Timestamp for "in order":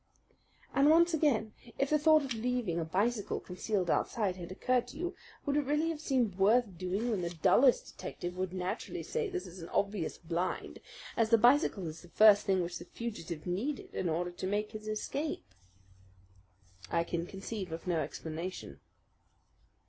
13.93-14.31